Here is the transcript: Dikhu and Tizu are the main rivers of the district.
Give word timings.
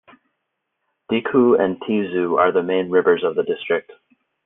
Dikhu 1.11 1.59
and 1.59 1.79
Tizu 1.81 2.35
are 2.39 2.51
the 2.51 2.63
main 2.63 2.89
rivers 2.89 3.23
of 3.23 3.35
the 3.35 3.43
district. 3.43 3.91